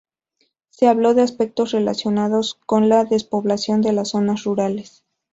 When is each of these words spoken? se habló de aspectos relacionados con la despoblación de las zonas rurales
se 0.71 0.87
habló 0.87 1.13
de 1.13 1.21
aspectos 1.21 1.69
relacionados 1.73 2.55
con 2.65 2.89
la 2.89 3.05
despoblación 3.05 3.81
de 3.83 3.93
las 3.93 4.09
zonas 4.09 4.45
rurales 4.45 5.03